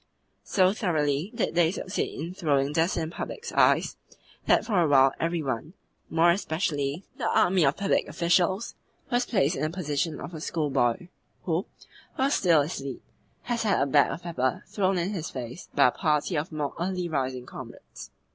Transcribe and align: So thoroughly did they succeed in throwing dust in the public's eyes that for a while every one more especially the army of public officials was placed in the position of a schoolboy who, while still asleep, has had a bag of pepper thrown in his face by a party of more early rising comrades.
So 0.45 0.73
thoroughly 0.73 1.31
did 1.35 1.53
they 1.53 1.69
succeed 1.71 2.19
in 2.19 2.33
throwing 2.33 2.73
dust 2.73 2.97
in 2.97 3.09
the 3.11 3.15
public's 3.15 3.51
eyes 3.51 3.97
that 4.47 4.65
for 4.65 4.81
a 4.81 4.87
while 4.87 5.13
every 5.19 5.43
one 5.43 5.73
more 6.09 6.31
especially 6.31 7.03
the 7.19 7.29
army 7.29 7.63
of 7.67 7.77
public 7.77 8.07
officials 8.07 8.73
was 9.11 9.27
placed 9.27 9.55
in 9.55 9.61
the 9.61 9.69
position 9.69 10.19
of 10.19 10.33
a 10.33 10.41
schoolboy 10.41 11.09
who, 11.43 11.67
while 12.15 12.31
still 12.31 12.61
asleep, 12.61 13.03
has 13.43 13.61
had 13.61 13.79
a 13.79 13.85
bag 13.85 14.09
of 14.09 14.23
pepper 14.23 14.63
thrown 14.65 14.97
in 14.97 15.11
his 15.11 15.29
face 15.29 15.69
by 15.75 15.89
a 15.89 15.91
party 15.91 16.35
of 16.35 16.51
more 16.51 16.73
early 16.79 17.07
rising 17.07 17.45
comrades. 17.45 18.09